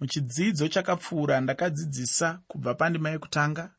[0.00, 3.70] muchidzidzo chakapfuura ndakadzidzisa kubva pandima yekutanga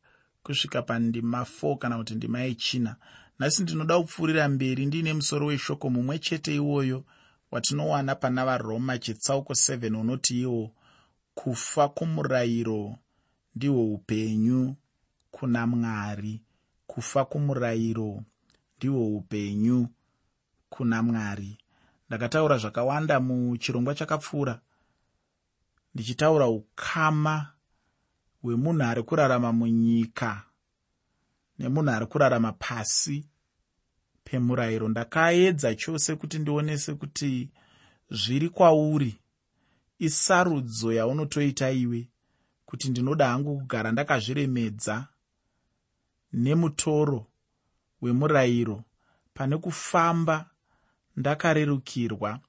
[0.43, 2.96] kusvika pandima 4 kana kuti ndima yechina.
[3.40, 7.04] Nhasi ndinoda kupfuurira mberi ndiine musoro weshoko mumwe chete iwoyo
[7.52, 10.72] watinowana pana varoma chitsauko 7 unoti iwo
[11.36, 12.96] kufa kumurayiro
[13.56, 14.76] ndihwo upenyu
[15.31, 16.41] kuna mwari.
[16.88, 18.23] Kufa kumurayiro
[18.77, 19.88] ndihwo upenyu
[20.70, 21.58] kuna mwari.
[22.08, 24.59] Ndakataura zvakawanda muchirongwa chakapfuura
[25.98, 27.54] ndichitaura ukama
[28.42, 30.44] hwemunhu ari kurarama munyika
[31.60, 33.26] nemunhu ari kurarama pasi
[34.24, 34.90] pemurayiro.
[34.90, 37.50] Ndakaedza chose kuti ndionese kuti
[38.12, 39.20] zviri kwauri.
[40.00, 42.10] Isarudzo yaunotoita iwe
[42.66, 45.08] kuti ndinoda hangu kugara ndakazviremedza
[46.34, 47.27] nemutoro
[48.02, 48.84] wemurayiro.
[49.34, 50.50] Pane kufamba
[51.16, 52.40] ndakarerukirwa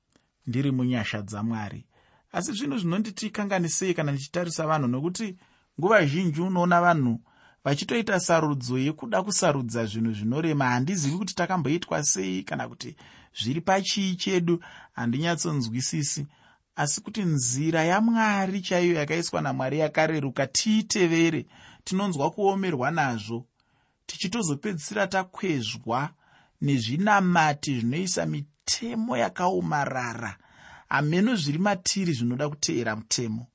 [0.46, 1.87] ndiri munyasha dzamwari
[2.32, 5.36] asi zvinhu zvinonditikanganisei kana ndichitarisa vanhu nokuti
[5.80, 7.20] nguva zhinji unoona vanhu
[7.64, 10.70] vachitoita sarudzo yekuda kusarudza zvinhu zvinorema.
[10.70, 12.96] Handizivi kuti takamboitwa sei kana kuti
[13.42, 14.60] zviri pachii chedu
[14.92, 16.26] handinyatsonzwisisi
[16.76, 21.46] asi kuti nzira yamwari chaiyo yakaiswa namwari yakareruka tiitevere
[21.84, 23.46] tinonzwa kuomerwa nazvo
[24.06, 26.10] tichitozopedzisira takwezwa
[26.60, 30.36] nezvinamati zvinoisa mitemo yakaomarara
[30.88, 33.46] hameno zviri matiri zvinoda kuteera mutemo.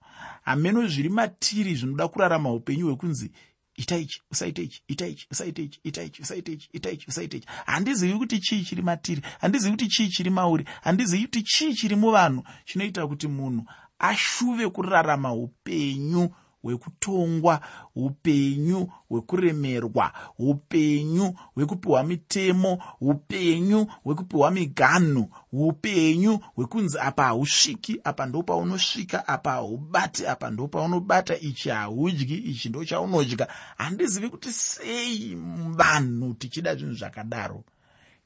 [0.41, 3.31] Hameno zviri matiri zvinoda kurarama upenyu hwekunzi
[3.75, 7.37] ita ichi usaita ichi ita ichi usaita ichi ita ichi usaita ichi ita ichi usaita
[7.37, 7.47] ichi.
[7.65, 12.43] Handizivi kuti chii chiri matiri handizivi kuti chii chiri mauri handizivi kuti chii chiri muvanhu
[12.65, 13.65] chinoita kuti munhu
[13.99, 16.29] ashuve kurarama upenyu
[16.63, 17.61] hwekutongwa
[17.95, 29.51] upenyu hwekuremerwa upenyu hwekupiwa mitemo upenyu hwekupiwa miganhu upenyu hwekunzi apa hausviki apa ndopaunosvika apa
[29.51, 35.37] haubati apa ndopaunobata ichi haudyi ichi ndochaunodya handizivi kuti sei
[35.77, 37.63] vanhu tichida zvinhu zvakadaro.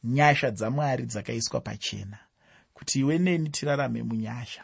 [0.04, 2.18] Nyasha dzamwari dzakaiswa pachena.
[2.74, 4.64] Kuti iwe neni tirarame munyasha.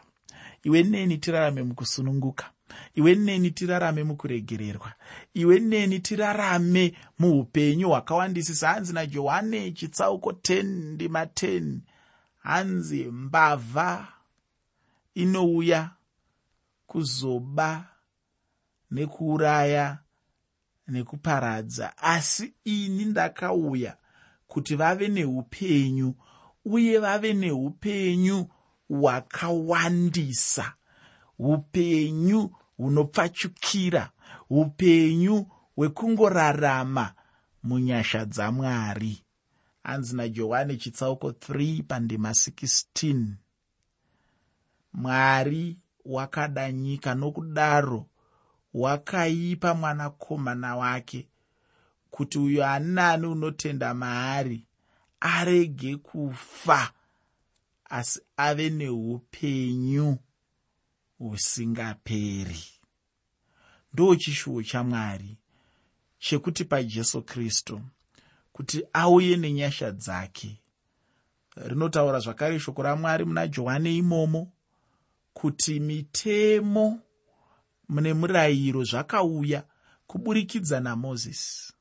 [0.62, 2.53] Iwe neni tirarame mukusununguka
[2.94, 4.92] iwe neni tirarame mukuregererwa.
[5.34, 8.68] Iwe neni tirarame muupenyu hwakawandisisa.
[8.68, 11.78] Hanzi najohane chitsauko 10 ndima 10
[12.38, 14.08] hanzi mbavha
[15.14, 15.90] inouya
[16.86, 17.86] kuzoba
[18.90, 19.98] nekuuraya
[20.88, 21.98] nekuparadza.
[21.98, 23.96] Asi ini ndakauya
[24.46, 26.14] kuti vave neupenyu
[26.64, 28.46] uye vave neupenyu
[28.88, 30.74] hwakawandisa
[31.38, 34.10] upenyu hunopfachukira
[34.50, 35.46] upenyu
[35.76, 37.14] hwekungorarama
[37.62, 39.22] munyasha dzamwari.
[39.82, 43.24] Anzi najohani chitsauko 3 pandima 16
[44.92, 48.06] mwari wakada nyika nokudaro
[48.74, 51.28] wakaipa mwanakomana wake
[52.10, 54.66] kuti uyo ani naani unotenda maari
[55.20, 56.92] arege kufa
[57.84, 60.16] asi ave neupenyu
[61.18, 62.64] husingaperi
[63.92, 65.38] ndo chishuwo chamwari
[66.18, 67.80] chekuti pajesu kristu
[68.52, 70.60] kuti auye nenyasha dzake.
[71.56, 74.52] Rinotaura zvakare shoko ramwari muna johani imomo
[75.32, 77.00] kuti mitemo
[77.88, 79.64] mune murayiro zvakauya
[80.06, 81.72] kuburikidza namozisi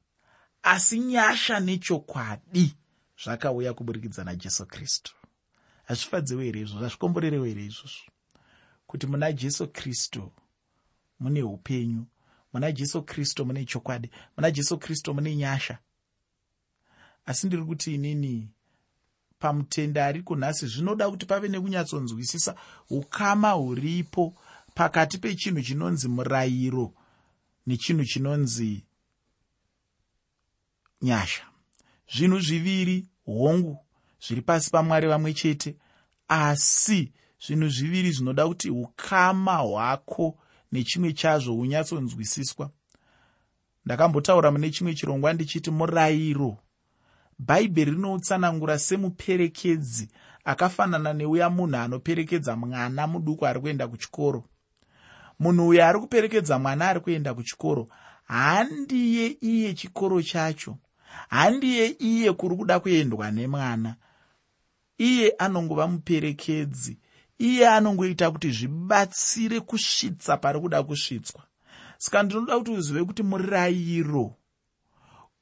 [0.64, 2.76] asi nyasha nechokwadi
[3.24, 5.14] zvakauya kuburikidza najesu kristu
[5.84, 8.13] hazvifadziwo here izvo zvazvikomborerewo here izvozvo
[8.88, 10.32] kuti muna jesu kristu
[11.20, 12.06] mune upenyu
[12.54, 15.78] muna jesu kristu mune chokwadi muna jesu kristu mune nyasha.
[17.26, 18.50] Asi ndiri kuti inini
[19.40, 22.56] pamutende ari kunhasi zvinoda kuti pave nekunyatsonzwisisa
[22.90, 24.34] ukama huripo
[24.76, 26.94] pakati pechinhu chinonzi murayiro
[27.68, 28.86] nechinhu chinonzi
[31.02, 31.44] nyasha.
[32.16, 33.78] Zvinhu zviviri hongu
[34.28, 35.76] zviri pasi pamwari vamwe chete
[36.28, 37.12] asi
[37.46, 40.38] zvinhu zviviri zvinoda kuti ukama hwako
[40.72, 42.70] nechimwe chazvo hunyatsonzwisiswa
[43.86, 46.58] ndakambotaura mune chimwe chirongwa ndichiti murayiro.
[47.40, 50.10] Bhaibheri rinoutsanangura semuperekedzi
[50.46, 54.44] akafanana neuya munhu anoperekedza mwana muduku ari kuenda kuchikoro.
[55.40, 57.88] Munhu uyo ari kuperekedza mwana ari kuenda kuchikoro
[58.24, 60.78] handiye iye chikoro chacho.
[61.30, 63.96] Handiye iye kuri kuda kuendwa nemwana.
[64.98, 66.98] Iye anongova muperekedzi
[67.40, 71.44] iye anongoita kuti zvibatsire kusvitsa pari kuda kusvitswa.
[71.98, 74.36] Saka ndinoda kuti uzive kuti murayiro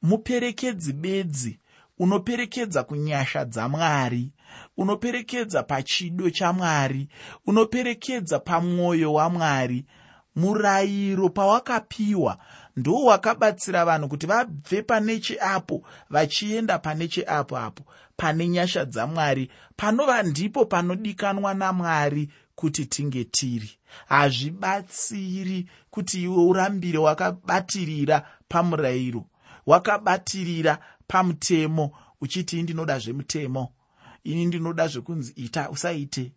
[0.01, 1.59] muperekedzi bedzi
[1.99, 4.33] unoperekedza kunyasha dzamwari
[4.77, 7.07] unoperekedza pachido chamwari
[7.45, 9.85] unoperekedza pamwoyo wamwari
[10.35, 12.37] murayiro pawakapiwa
[12.75, 17.83] ndo wakabatsira vanhu kuti vabve pane cheapo vachienda pane cheapo apo
[18.17, 19.51] pane nyasha dzamwari.
[19.75, 23.71] Panova ndipo panodikanwa namwari kuti tinge tiri.
[24.07, 29.25] Hazvibatsiri kuti iwe urambire wakabatirira pamurayiro
[29.65, 31.91] wakabatirira pamutemo
[32.21, 33.73] uchiti indinoda zvemutemo
[34.23, 36.31] ini ndinoda zvekunzi ita usaite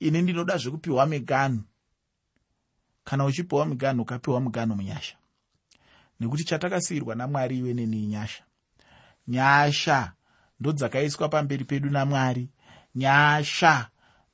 [0.00, 1.62] ini ndinoda zvekupiwa miganhu.
[3.04, 5.16] Kana uchipiwa miganhu ukapiwa miganhu munyasha
[6.20, 8.42] nekuti chatakasiyirwa namwari iwe neni nyasha.
[9.28, 10.12] Nyasha
[10.60, 12.48] ndodzakaiswa pamberi pedu namwari.
[12.94, 13.88] Nyasha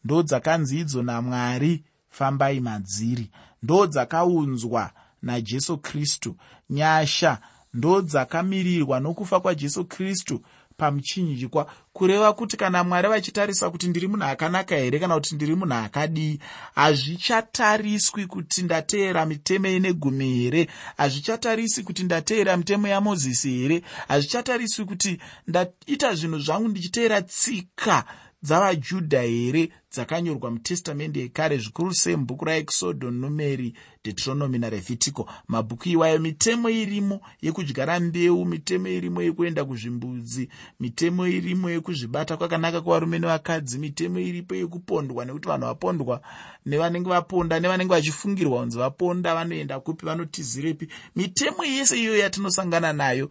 [0.05, 3.31] ndodzakanzi idzo namwari fambai madziri.
[3.63, 4.91] Ndodzakaunzwa
[5.23, 6.37] najesu kristu.
[6.71, 7.39] Nyasha
[7.75, 10.43] ndodzakamirirwa nokufa kwajesu kristu
[10.83, 15.75] pamuchinjikwa kureva kuti kana mwari vachitarisa kuti ndiri munhu akanaka here kana kuti ndiri munhu
[15.75, 16.39] akadii
[16.75, 25.19] hazvichatariswi kuti ndateera mitemo ine gumi here hazvichatarisi kuti ndateera mitemo yamozisi here hazvichatariswi kuti
[25.47, 28.05] ndaita zvinhu zvangu ndichiteera tsika
[28.43, 33.75] dzavajudha here dzakanyorwa mutestamende yekare zvikuru sei mubhuku raexodo numeri
[34.05, 40.49] deuteronomy narevhitico mabhuku iwayo mitemo irimo yekudyara mbeu mitemo irimo yekuenda kuzvimbudzi
[40.81, 46.21] mitemo irimo yekuzvibata kwakanaka kwavarume nevakadzi mitemo iripo yekupondwa nekuti vanhu vapondwa
[46.67, 50.89] nevanenge vaponda nevanenge vachifungirwa kunzi vaponda vanoenda kupi vanotizirepi.
[51.17, 53.31] Mitemo yese iyoyo yatinosangana nayo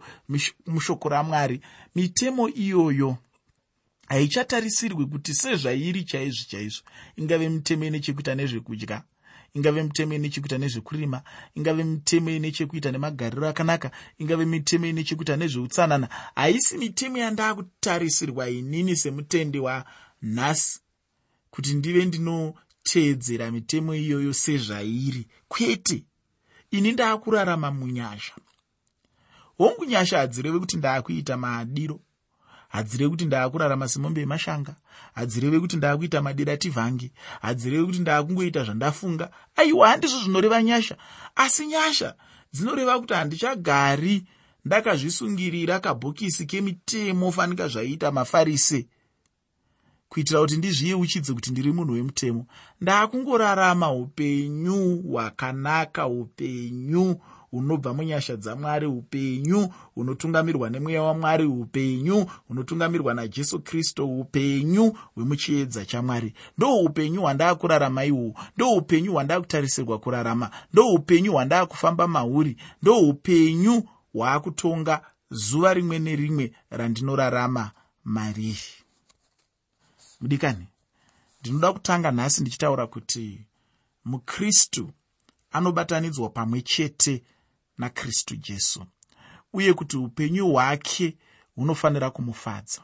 [0.66, 1.60] mushoko ramwari.
[1.94, 3.16] Mitemo iyoyo
[4.12, 6.82] haichatarisirwi kuti sezvairi chaizvo chaizvo.
[7.16, 9.02] Ingave mitemo ine chekuita nezvekudya
[9.54, 11.22] ingave mitemo ine chekuita nezvekurima
[11.54, 16.08] ingave mitemo ine chekuita nemagariro akanaka ingave mitemo ine chekuita nezveutsanana.
[16.34, 20.80] Haisi mitemo yandakutarisirwa inini semutendi wanhasi
[21.50, 25.26] kuti ndive ndinoteedzera mitemo iyoyo sezvairi.
[25.48, 26.04] Kwete!
[26.70, 28.34] Ini ndaakurarama munyasha.
[29.58, 32.00] Hongu nyasha hadzireve kuti ndaakuita maadiro
[32.72, 34.74] hadzireve kuti ndaakurarama semombe yemashanga.
[35.14, 39.30] Hadzireve kuti ndaakuita madira tivhangi hadzireve kuti ndaakungoita zvandafunga.
[39.56, 40.96] Aiwa handizvo zvinoreva nyasha.
[41.36, 42.14] Asi nyasha
[42.52, 44.24] dzinoreva kuti handichagari
[44.64, 48.86] ndakazvisungirira kabhokisi kemitemo fanika zvaiita mafarise.
[50.08, 52.46] Kuitira kuti ndizviyeuchidze kuti ndiri munhu wemutemo.
[52.80, 57.20] Ndaakungorarama upenyu hwakanaka upenyu
[57.52, 66.34] hunobva munyasha dzamwari upenyu hunotungamirwa nemweya wamwari upenyu hunotungamirwa najesu kristu upenyu hwemuchiedza chamwari.
[66.58, 73.82] Ndo upenyu hwandaakurarama ihwohwo ndo upenyu hwandakutarisirwa kurarama ndo upenyu hwandaakufamba mauri ndo upenyu
[74.14, 77.70] hwaakutonga zuva rimwe nerimwe randinorarama
[78.04, 78.58] mariri
[80.20, 80.66] mudikani
[81.40, 83.40] ndinoda kutanga nhasi ndichitaura kuti
[84.04, 84.90] mukristu
[85.52, 87.22] anobatanidzwa pamwe chete
[87.82, 88.86] nakristu jesu
[89.52, 91.16] uye kuti upenyu hwake
[91.54, 92.82] hunofanira kumufadza.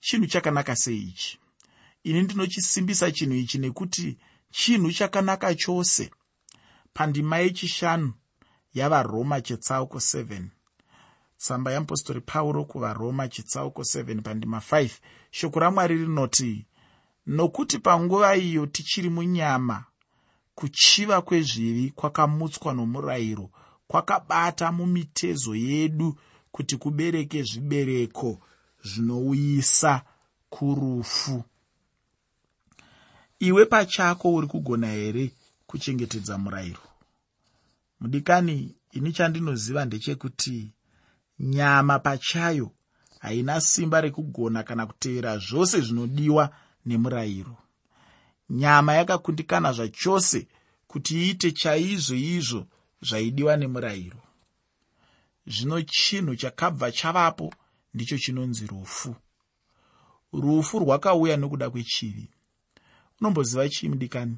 [0.00, 1.38] Chinhu chakanaka sei ichi
[2.04, 4.18] ini ndinochisimbisa chinhu ichi nekuti
[4.50, 6.10] chinhu chakanaka chose.
[6.94, 8.12] Pandima yechishanu
[8.74, 10.42] yavaroma chetsauko 7
[11.38, 14.90] tsamba yeapostori pauro kuvaroma chitsauko 7 pandima 5
[15.30, 16.66] shoko ramwari rinoti
[17.26, 19.84] nokuti panguva iyo tichiri munyama
[20.54, 23.50] kuchiva kwezvivi kwakamutswa nomurayiro
[23.86, 26.18] kwakabata mumitezo yedu
[26.52, 28.38] kuti kubereke zvibereko
[28.84, 30.02] zvinouyisa
[30.50, 31.44] kurufu.
[33.38, 35.32] Iwe pachako uri kugona here
[35.66, 36.80] kuchengetedza murayiro?
[38.00, 40.72] Mudikani ini chandinoziva ndechekuti
[41.38, 42.70] nyama pachayo
[43.18, 46.50] haina simba rekugona kana kutevera zvose zvinodiwa
[46.86, 47.56] nemurayiro
[48.50, 50.48] nyama yakakundikana zvachose
[50.86, 52.66] kuti iite chaizvo izvo
[53.02, 54.22] zvaidiwa nemurayiro.
[55.46, 57.54] Zvino chinhu chakabva chavapo
[57.94, 59.16] ndicho chinonzi rufu.
[60.32, 62.30] Rufu rwakauya nokuda kwechivi.
[63.20, 64.36] Unomboziva chii mudikani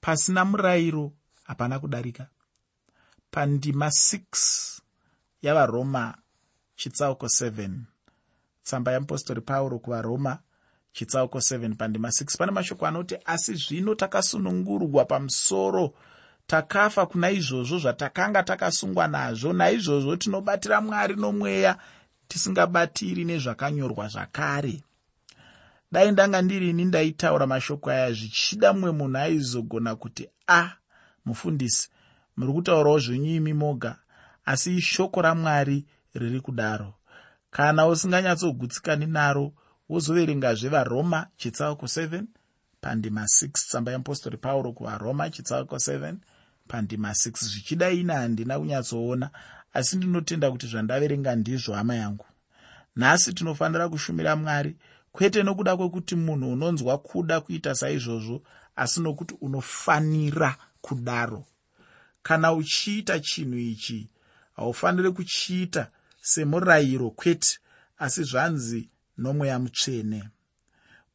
[0.00, 1.12] pasina murayiro
[1.44, 2.28] hapana kudarika.
[3.30, 4.80] Pandima 6
[5.42, 6.18] yavaroma
[6.76, 7.70] chitsauko 7
[8.62, 10.38] tsamba yeapostori pauro kuvaroma
[10.94, 15.94] chitsauko 7 pandima 6 pane mashoko anoti asi zvino takasunungurwa pamusoro
[16.46, 19.52] takafa kuna izvozvo zvatakanga takasungwa nazvo.
[19.52, 21.78] Naizvozvo tinobatira mwari nomweya
[22.28, 24.82] tisingabatiri nezvakanyorwa zvakare.
[25.92, 30.70] Dai ndanga ndirini ndaitaura mashoko aya zvichida mumwe munhu aizogona kuti a ah,
[31.24, 31.88] mufundisi
[32.36, 33.96] muri kutaurawo zvenyu imi moga
[34.44, 36.94] asi ishoko ramwari riri kudaro.
[37.50, 39.52] Kana usinganyatsogutsikani naro
[39.88, 42.22] wozoverengazve varoma chitsauko 7
[42.80, 46.14] pandima 6 tsamba yeapostori pauro kuvaroma chitsauko 7
[46.68, 49.30] pandima 6 zvichida ine handina kunyatsoona
[49.72, 52.26] asi ndinotenda kuti zvandaverenga ndizvo hama yangu.
[52.96, 54.76] Nhasi tinofanira kushumira mwari
[55.12, 58.42] kwete nokuda kwekuti munhu unonzwa kuda kuita saizvozvo
[58.76, 61.44] asi nokuti unofanira kudaro.
[62.22, 64.08] Kana uchiita chinhu ichi
[64.56, 67.58] haufaniri kuchiita semurayiro kwete
[67.98, 70.28] asi zvanzi nomweya mutsvene.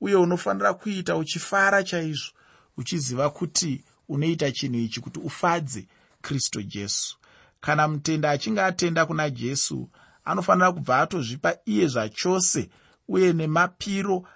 [0.01, 2.31] Uye unofanira kuita uchifara chaizvo
[2.77, 5.87] uchiziva kuti unoita chinhu ichi kuti ufadze
[6.21, 7.17] kristu jesu.
[7.61, 9.89] Kana mutenda achinge atenda kuna jesu
[10.25, 12.69] anofanira kubva atozvipa iye zvachose
[13.07, 14.27] uye nemapiro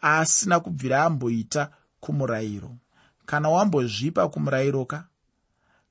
[0.00, 2.76] asina kubvira amboita kumurayiro.
[3.26, 5.04] Kana wambozvipa kumurayiroka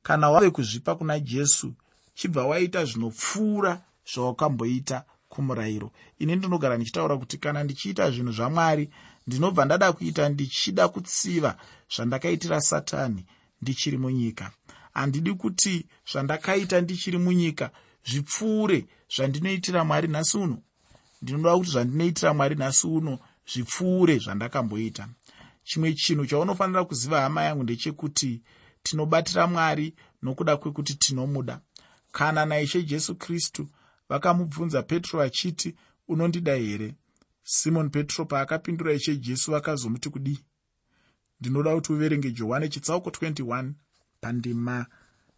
[0.03, 1.73] kana wave kuzvipa kuna jesu
[2.13, 3.81] chibva waita zvinopfuura
[4.13, 5.03] zvawakamboita
[5.37, 5.91] kumurayiro.
[6.19, 8.89] Ini ndinogara ndichitaura kuti kana ndichiita zvinhu zvamwari
[9.27, 11.57] ndinobva ndada kuita ndichida kutsiva
[11.95, 13.25] zvandakaitira satani
[13.61, 14.51] ndichiri munyika.
[14.93, 17.71] Handidi kuti zvandakaita ndichiri munyika
[18.09, 20.57] zvipfuure zvandinoitira mwari nhasi uno.
[21.21, 23.19] Ndinoda kuti zvandinoitira mwari nhasi uno
[23.51, 25.07] zvipfuure zvandakamboita.
[25.63, 28.41] Chimwe chinhu chaunofanira kuziva hama yangu ndechekuti
[28.83, 31.59] tinobatira mwari nokuda kwekuti tinomuda.
[32.11, 33.67] Kana naishe jesu kristu
[34.09, 35.75] vakamubvunza petro vachiti
[36.07, 36.95] unondida here?
[37.43, 40.39] Simoni petro paakapindura ishe jesu vakazomuti kudii?
[41.39, 43.71] Ndinoda kuti uverenge johani chitsauko 21
[44.21, 44.85] pandima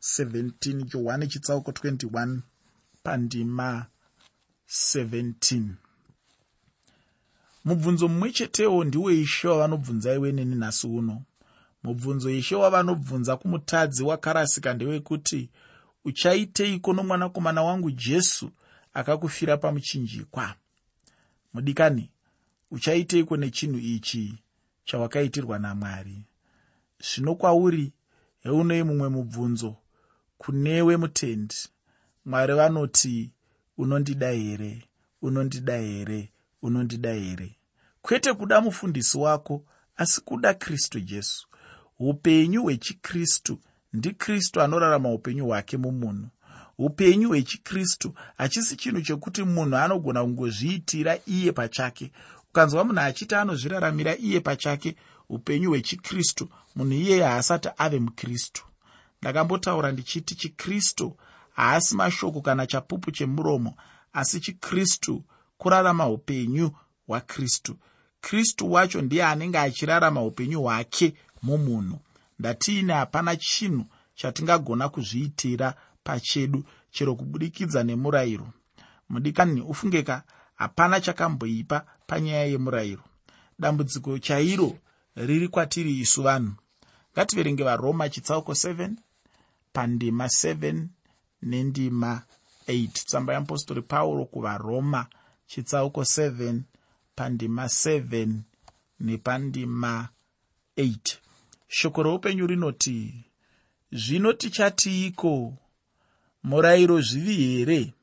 [0.02, 2.40] 17 johani chitsauko 21
[3.04, 3.86] pandima
[4.68, 5.64] 17
[7.66, 11.22] mubvunzo mumwe chetewo ndiwo ishe wavanobvunza iwe neni nhasi uno.
[11.84, 15.50] Mubvunzo ishe wavanobvunza kumutadzi wakarasika ndewekuti
[16.06, 18.52] uchaiteiko nomwanakomana wangu jesu
[18.94, 20.56] akakufira pamuchinjikwa.
[21.54, 22.12] Mudikani
[22.72, 24.44] uchaiteiko nechinhu ichi
[24.86, 26.26] chawakaitirwa namwari?
[27.00, 27.92] Zvino kwauri
[28.44, 29.76] heunoi mumwe mubvunzo
[30.38, 31.56] kunewe mutendi?
[32.26, 33.32] Mwari vanoti
[33.78, 34.84] unondida here
[35.22, 36.32] unondida here
[36.62, 37.56] unondida here?
[38.02, 39.66] Kwete kuda mufundisi wako
[39.96, 41.48] asi kuda kristu jesu.
[42.00, 43.60] Upenyu hwechikristu
[43.94, 46.28] ndikristu anorarama upenyu hwake mumunhu
[46.80, 48.14] upenyu hwechikristu.
[48.38, 52.12] Hachisi chinhu chokuti munhu anogona kungozviitira iye pachake.
[52.50, 54.96] Ukanzwa munhu achiti anozviraramira iye pachake
[55.30, 58.64] upenyu hwechikristu munhu iyeye haasati ave mukristu.
[59.22, 61.18] Ndakambotaura ndichiti chikristu
[61.54, 63.76] haasi mashoko kana chapupu chemuromo
[64.14, 65.24] asi chikristu
[65.58, 66.72] kurarama upenyu
[67.08, 67.76] hwakristu.
[68.22, 72.00] Kristu wacho ndiye anenge achirarama upenyu hwake mumunhu.
[72.40, 75.74] Ndatiine hapana chinhu chatingagona kuzviitira
[76.10, 78.48] pachedu chero kubudikidza nemurayiro.
[79.10, 80.24] Mudikani ufungeka
[80.56, 83.04] hapana chakamboipa panyaya yemurayiro.
[83.60, 84.78] Dambudziko chairo
[85.16, 86.54] riri kwatiri isu vanhu.
[87.14, 88.92] Ngativerenge varoma chitsauko 7
[89.74, 90.88] pandima 7
[91.42, 92.22] nendima
[92.68, 95.08] 8 tsamba yeapostori pauro kuvaroma
[95.48, 96.60] chitsauko 7
[97.16, 98.34] pandima 7
[99.00, 100.10] nepandima
[100.78, 101.18] 8
[101.68, 103.26] shoko roupenyu rinoti
[103.92, 105.54] zvino tichatiiko
[106.44, 107.94] murayiro zvivi here?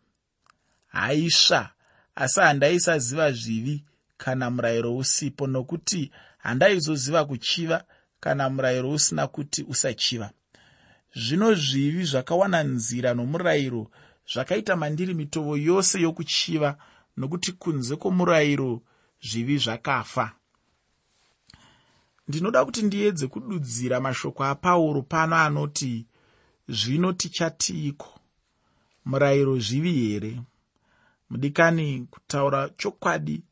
[0.86, 1.70] Haisva
[2.14, 3.84] asi handaisaziva zvivi
[4.16, 7.84] kana murayiro usipo nokuti handaizoziva kuchiva
[8.20, 10.30] kana murayiro usina kuti usachiva.
[11.14, 13.90] Zvino zvivi zvakawana nzira nomurayiro
[14.32, 16.76] zvakaita mandiri mitovo yose yokuchiva
[17.16, 18.82] nokuti kunze kwomurayiro
[19.22, 20.32] zvivi zvakafa.
[22.28, 26.06] Ndinoda kuti ndiedze kududzira mashoko apauro pano anoti
[26.68, 28.15] zvino tichatiiko
[29.06, 30.40] murayiro zvivi here?
[31.30, 33.42] Mudikani kutaura chokwadi.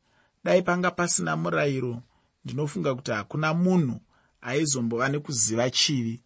[0.43, 2.01] Dai panga pasina murayiro
[2.45, 3.99] ndinofunga kuti hakuna munhu
[4.41, 6.21] aizombova nekuziva chivi.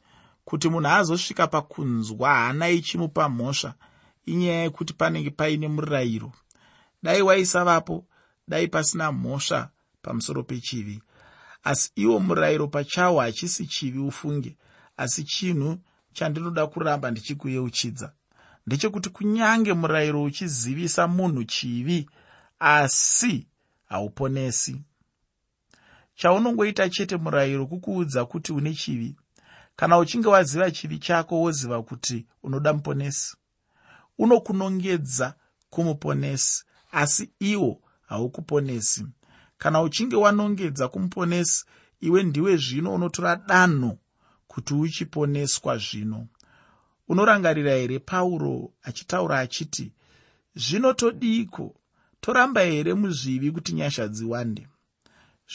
[0.45, 3.73] Kuti munhu azosvika pakunzwa hana ichimupa mhosva
[4.25, 6.31] inyaya yekuti panenge paine murayiro.
[7.03, 8.05] Dai waisavapo
[8.47, 9.69] dai pasina mhosva
[10.01, 11.01] pamusoro pechivi.
[11.63, 14.57] Asi iwo murayiro pachawo hachisi chivi ufunge
[14.97, 15.77] asi chinhu
[16.13, 18.13] chandinoda kuramba ndichikuyeuchidza
[18.69, 22.09] ndechekuti kunyange murayiro uchizivisa munhu chivi
[22.59, 23.47] asi
[23.85, 24.81] hauponesi.
[26.15, 29.15] Chaunongoita chete murayiro kukuudza kuti une chivi.
[29.75, 33.35] Kana uchinge waziva chivi chako woziva kuti unoda muponesi.
[34.17, 35.33] Unokunongedza
[35.69, 39.05] kumuponesi asi iwo haukuponesi.
[39.57, 41.65] Kana uchinge wanongedza kumuponesi
[42.01, 43.97] iwe ndiwe zvino unotora danho
[44.47, 46.27] kuti uchiponeswa zvino
[47.09, 49.91] unorangarira here pauro achitaura achiti
[50.55, 51.75] zvino todiko
[52.21, 54.67] toramba here muzvivi kuti nyasha dziwande?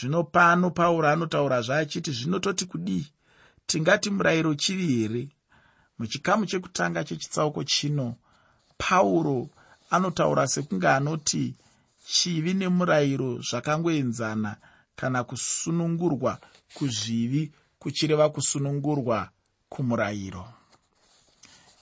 [0.00, 3.06] Zvino pano pauro anotaurazve achiti zvinototi kudii?
[3.66, 5.28] Tingati murayiro chivi here?
[5.98, 8.16] Muchikamu chekutanga chechitsauko chino
[8.78, 9.50] pauro
[9.90, 11.54] anotaura sekunge anoti
[12.06, 14.56] chivi nemurayiro zvakangoenzana
[14.96, 16.38] kana kusunungurwa
[16.74, 19.30] kuzvivi kuchireva kusunungurwa
[19.68, 20.44] kumurayiro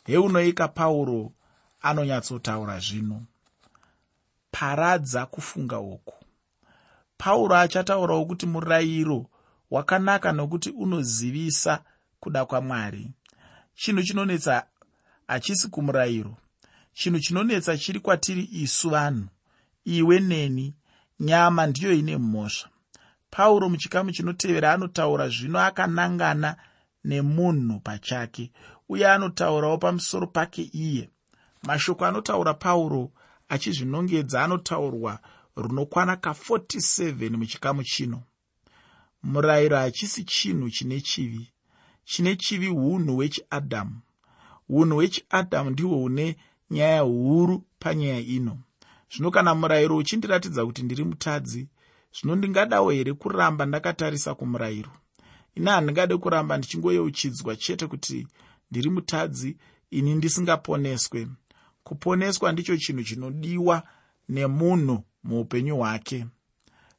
[0.04, 1.32] heunoika pauro
[1.80, 3.22] anonyatsotaura zvino.
[4.50, 6.14] Paradza kufunga uku.
[7.18, 9.26] Pauro achataurawo kuti murayiro
[9.70, 11.84] wakanaka nokuti unozivisa
[12.20, 13.10] kuda kwamwari.
[13.74, 14.66] Chinhu chinonetsa
[15.26, 16.36] hachisi kumurayiro.
[16.92, 19.28] Chinhu chinonetsa chiri kwatiri isu vanhu.
[19.84, 20.74] Iwe neni
[21.20, 22.68] nyama ndiyo ine mhosva.
[23.30, 26.56] Pauro muchikamu chinotevera anotaura zvino akanangana
[27.04, 28.52] nemunhu pachake
[28.92, 31.10] uye anotaurawo pamusoro pake iye.
[31.62, 33.10] Mashoko anotaura pauro
[33.48, 35.18] achizvinongedza anotaurwa
[35.56, 38.22] runokwana ka47 muchikamu chino.
[39.22, 41.52] Murayiro hachisi chinhu chine chivi
[42.04, 44.00] chine chivi unhu hwechiadhamu
[44.68, 46.36] unhu hwechiadhamu ndihwo hune
[46.70, 48.58] nyaya huru panyaya ino.
[49.12, 51.68] Zvino kana murayiro uchindiratidza kuti ndiri mutadzi
[52.14, 54.90] zvino ndingadawo here kuramba ndakatarisa kumurayiro?
[55.54, 58.26] Ini handingade kuramba ndichingoyeuchidzwa chete kuti
[58.72, 59.56] ndiri mutadzi
[59.90, 61.28] ini ndisingaponeswe.
[61.84, 63.82] Kuponeswa ndicho chinhu chinodiwa
[64.28, 66.26] nemunhu muupenyu hwake.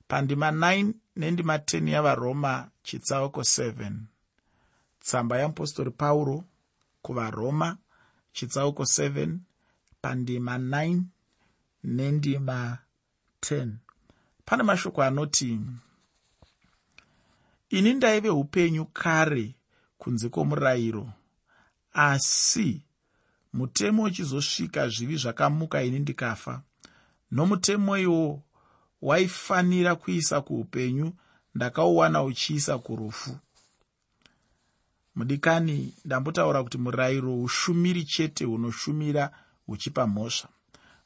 [0.08, 3.92] Pandima 9 nendima 10 yavaroma chitsauko 7
[5.00, 6.44] tsamba yeapostori pauro
[7.02, 7.78] kuvaroma
[8.34, 9.38] chitsauko 7
[10.02, 11.02] pandima 9
[11.84, 12.78] nendima
[13.42, 13.70] 10
[14.46, 15.60] pane mashoko anoti
[17.70, 19.56] ini ndaive upenyu kare
[19.98, 21.10] kunze kwomurayiro
[21.94, 22.82] asi
[23.54, 26.62] mutemo uchizosvika zvivi zvakamuka ini ndikafa.
[27.32, 28.44] Nomutemo iwo
[29.02, 31.14] waifanira kuisa kuupenyu
[31.56, 33.38] ndakauwana uchiisa kurufu.
[35.16, 39.32] Mudikani ndambotaura kuti murayiro ushumiri chete hunoshumira
[39.66, 40.50] huchipa mhosva.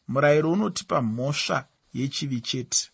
[0.08, 2.90] Murayiro unotipa mhosva yechivi chete.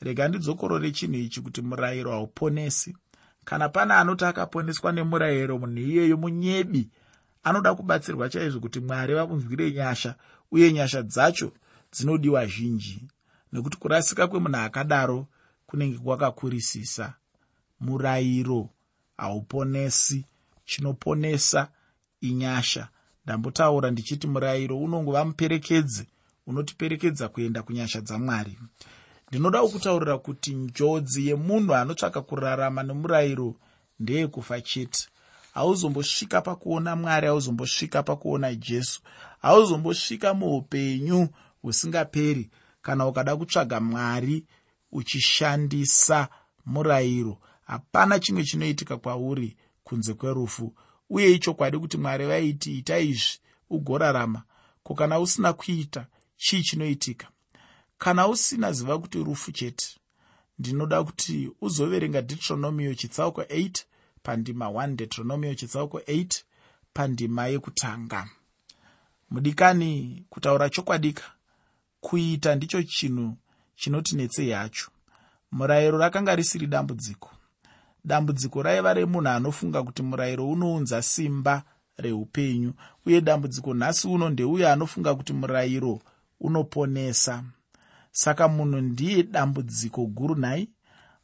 [0.00, 2.96] Rega ndidzokorore chinhu ichi kuti murayiro hauponesi.
[3.44, 6.90] Kana pane anoti akaponeswa nemurayiro munhu iyeyo munyebi
[7.48, 10.14] anoda kubatsirwa chaizvo kuti mwari vamunzwire nyasha
[10.52, 11.52] uye nyasha dzacho
[11.92, 13.08] dzinodiwa zhinji.
[13.52, 15.26] Nekuti kurasika kwemunhu akadaro
[15.66, 17.14] kunenge kwakakurisisa.
[17.80, 18.68] Murayiro
[19.16, 20.24] hauponesi
[20.64, 21.68] chinoponesa
[22.20, 22.88] inyasha.
[23.24, 26.06] Ndambotaura ndichiti murayiro unongova muperekedzi
[26.46, 28.58] unotiperekedza kuenda kunyasha dzamwari.
[29.28, 33.54] Ndinodawo kutaurira kuti njodzi yemunhu anotsvaka kurarama nemurayiro
[34.00, 35.08] ndeyekufa chete
[35.54, 39.00] hauzombosvika pakuona mwari hauzombosvika pakuona jesu.
[39.42, 41.28] Hauzombosvika muupenyu
[41.62, 42.50] husingaperi.
[42.82, 44.44] Kana ukada kutsvaga mwari
[44.92, 46.28] uchishandisa
[46.66, 50.74] murayiro hapana chimwe chinoitika kwauri kunze kwerufu.
[51.10, 53.38] Uye ichokwadi kuti mwari vaiti ita izvi
[53.70, 54.42] ugorarama.
[54.82, 56.06] Ko kana usina kuita
[56.36, 57.28] chii chinoitika?
[57.98, 59.86] Kana usina ziva kuti rufu chete.
[60.58, 63.84] Ndinoda kuti uzoverenga deuteronomio chitsauko 8
[64.28, 66.42] pandima 1 deuteronomio chitsauko 8
[66.92, 68.28] pandima yekutanga.
[69.30, 71.22] Mudikani kutaura chokwadika.
[72.00, 73.36] Kuita ndicho chinhu
[73.76, 74.90] chinotinetsei hacho
[75.52, 77.30] murayiro rakanga risiri dambudziko.
[78.04, 81.62] Dambudziko raiva remunhu anofunga kuti murayiro unounza simba
[81.96, 82.74] reupenyu
[83.06, 86.00] uye dambudziko nhasi uno ndeuyo anofunga kuti murayiro
[86.40, 87.44] unoponesa.
[88.12, 90.68] Saka munhu ndiye dambudziko guru nhai.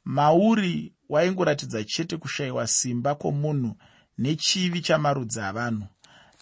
[0.05, 3.77] Mauri waingoratidza chete kushayiwa simba kwomunhu
[4.19, 5.87] nechivi chamarudzi avanhu.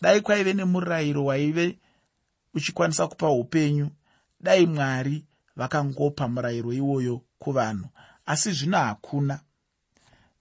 [0.01, 1.79] Dai kwaive nemurayiro waive
[2.55, 3.90] uchikwanisa kupa upenyu.
[4.40, 5.25] Dai mwari
[5.57, 7.88] vakangopa murayiro iwoyo kuvanhu
[8.27, 9.40] asi zvino hakuna.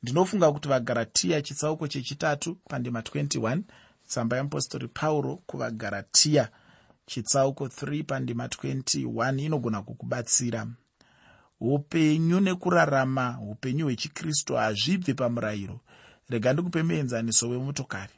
[0.04, 3.62] Ndinofunga kuti vagaratiya chitsauko chechitatu pandima 21
[4.08, 6.50] tsamba yeapostori pauro kuvagaratiya
[7.06, 10.68] chitsauko 3 pandima 21 inogona kukubatsira
[11.62, 15.80] upenyu nekurarama upenyu hwechikristu hazvibve pamurayiro.
[16.30, 18.14] Rega ndikupe muenzaniso wemotokari.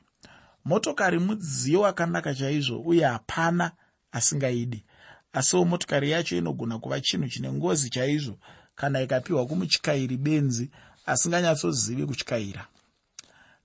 [0.65, 3.71] Motokari mudziyo wakanaka chaizvo uye hapana
[4.11, 4.83] asingaidi.
[5.33, 8.37] Asiwo motokari yacho inogona kuva chinhu chine ngozi chaizvo
[8.75, 10.69] kana ikapiwa kumutyairi benzi
[11.05, 12.67] asinganyatsozivi kutyaira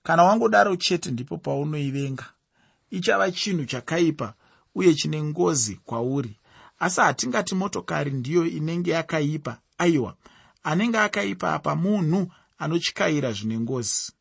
[0.03, 2.25] kana wangodaro chete ndipo paunoivenga.
[2.91, 4.33] Ichava chinhu chakaipa
[4.75, 6.35] uye chine ngozi kwauri.
[6.79, 10.11] Asi hatingati motokari ndiyo inenge yakaipa aiwa
[10.63, 14.11] anenge akaipa apa munhu anotyaira zvine ngozi.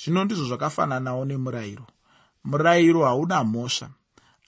[0.00, 1.86] Zvino ndizvo zvakafananawo nemurayiro.
[2.44, 3.88] Murayiro hauna mhosva.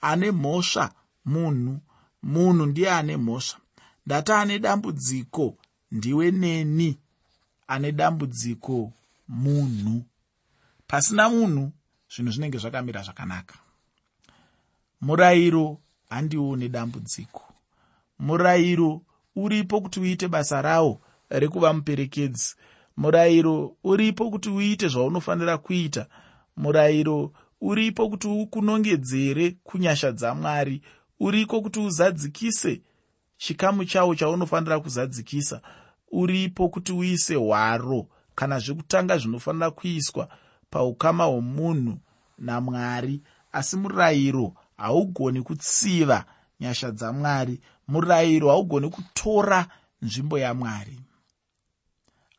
[0.01, 0.85] Ane mhosva
[1.25, 1.79] munhu.
[2.23, 3.59] Munhu ndiye ane mhosva.
[4.05, 5.57] Ndati ane dambudziko
[5.91, 6.97] ndiwe neni
[7.67, 8.93] ane dambudziko
[9.27, 10.03] munhu.
[10.87, 11.71] Pasina munhu
[12.11, 13.55] zvinhu zvinenge zvakamira zvakanaka.
[15.01, 15.77] Murayiro
[16.09, 17.51] handiwo nedambudziko
[18.21, 19.01] murayiro
[19.35, 22.55] uripo kuti uite basa rawo rekuva muperekedzi.
[22.97, 26.07] Murayiro uripo kuti uite zvaunofanira kuita.
[26.57, 30.81] Murayiro uripo kuti ukunongedzere kunyasha dzamwari.
[31.19, 32.81] Uriko kuti uzadzikise
[33.37, 35.61] chikamu chawo chaunofanira kuzadzikisa.
[36.11, 40.27] Uripo kuti uise hwaro kana zvekutanga zvinofanira kuiswa
[40.69, 41.97] paukama hwomunhu
[42.37, 43.21] namwari.
[43.51, 46.25] Asi murayiro haugoni kutsiva
[46.61, 47.61] nyasha dzamwari.
[47.87, 49.67] Murayiro haugoni kutora
[50.01, 50.99] nzvimbo yamwari.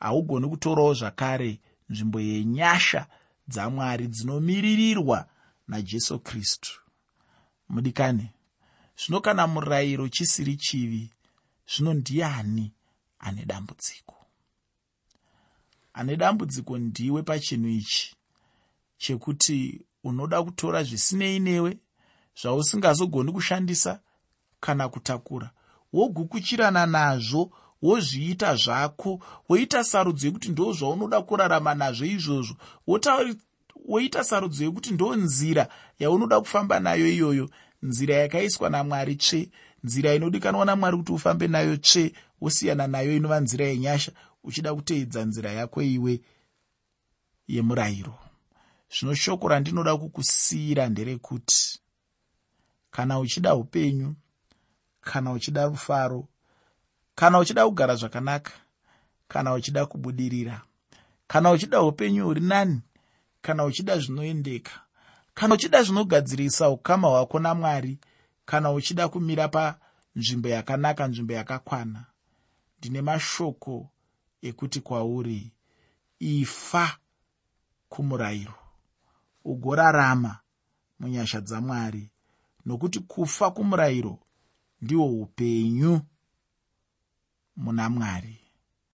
[0.01, 3.07] Haugoni kutorawo zvakare nzvimbo yenyasha
[3.49, 5.29] dzamwari dzinomiririrwa
[5.69, 6.73] najesu kristu.
[7.69, 8.31] Mudikani
[8.99, 11.11] zvino kana murayiro chisiri chivi
[11.67, 12.73] zvino ndiani
[13.19, 14.15] ane dambudziko?
[15.93, 18.17] Ane dambudziko ndiwe pachinhu ichi
[18.99, 21.79] chekuti unoda kutora zvisinei newe
[22.41, 24.01] zvausingazogoni kushandisa
[24.63, 25.51] kana kutakura.
[25.93, 27.51] Wogukuchirana nazvo
[27.83, 32.55] wozviita zvako woita sarudzo yekuti ndo zvaunoda kurarama nazvo izvozvo
[33.89, 37.51] woita sarudzo yekuti ndo nzira yaunoda kufamba nayo iyoyo.
[37.83, 39.51] Nzira yakaiswa namwari tsve
[39.85, 44.13] nzira inodikanwa namwari kuti ufambe nayo tsve wosiyana nayo inova nzira yenyasha
[44.45, 46.21] uchida kuteedza nzira yako iwe
[47.49, 48.15] yemurayiro.
[48.95, 51.81] Zvino shoko randinoda kukusiyira nderekuti
[52.91, 54.15] kana uchida upenyu
[55.03, 56.29] kana uchida rufaro
[57.15, 58.53] kana uchida kugara zvakanaka
[59.29, 60.63] kana uchida kubudirira
[61.27, 62.81] kana uchida upenyu huri nani
[63.43, 64.73] kana uchida zvinoendeka
[65.35, 67.99] kana uchida zvinogadzirisa ukama hwako namwari
[68.45, 72.05] kana uchida kumira panzvimbo yakanaka nzvimbo yakakwana
[72.79, 73.89] ndine mashoko
[74.43, 75.53] ekuti kwauri
[76.19, 76.97] ifa
[77.89, 78.55] kumurayiro.
[79.45, 80.39] Ugorarama
[80.99, 82.11] munyasha dzamwari
[82.67, 84.19] nokuti kufa kumurayiro
[84.83, 86.01] ndihwo upenyu
[87.57, 88.39] muna mwari